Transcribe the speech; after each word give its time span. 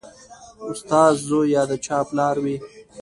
استاد 0.69 1.13
زوی 1.27 1.47
یا 1.55 1.63
د 1.69 1.73
چا 1.85 1.97
پلار 2.09 2.35
وي 2.43 2.57